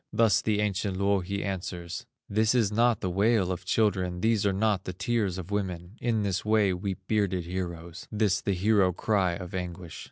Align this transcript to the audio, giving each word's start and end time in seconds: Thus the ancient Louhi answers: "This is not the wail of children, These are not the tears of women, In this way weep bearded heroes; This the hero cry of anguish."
Thus 0.11 0.41
the 0.41 0.61
ancient 0.61 0.97
Louhi 0.97 1.43
answers: 1.43 2.07
"This 2.27 2.55
is 2.55 2.71
not 2.71 3.01
the 3.01 3.09
wail 3.11 3.51
of 3.51 3.65
children, 3.65 4.21
These 4.21 4.47
are 4.47 4.51
not 4.51 4.85
the 4.85 4.93
tears 4.93 5.37
of 5.37 5.51
women, 5.51 5.95
In 6.01 6.23
this 6.23 6.43
way 6.43 6.73
weep 6.73 6.97
bearded 7.07 7.45
heroes; 7.45 8.07
This 8.11 8.41
the 8.41 8.53
hero 8.55 8.93
cry 8.93 9.33
of 9.33 9.53
anguish." 9.53 9.99